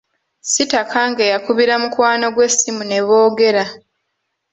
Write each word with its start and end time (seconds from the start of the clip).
Sitakange 0.51 1.23
yakubira 1.33 1.73
mukwano 1.81 2.25
gwe 2.33 2.45
essimu 2.49 2.83
ne 2.85 2.99
boogera. 3.07 3.63